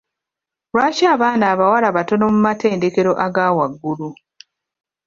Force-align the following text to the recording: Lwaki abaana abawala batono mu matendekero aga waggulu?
Lwaki 0.71 1.03
abaana 1.15 1.45
abawala 1.53 1.87
batono 1.97 2.25
mu 2.33 2.39
matendekero 2.47 3.11
aga 3.25 3.45
waggulu? 3.57 4.09